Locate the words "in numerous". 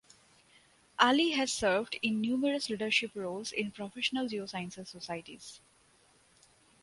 2.01-2.71